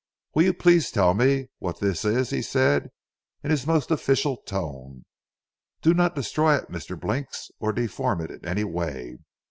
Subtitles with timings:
[0.33, 2.89] "Will you please to tell me what this is?" he said
[3.43, 5.05] in his most official tone.
[5.83, 6.99] "Do not destroy it Mr.
[6.99, 9.19] Blinks, or deform it in any way.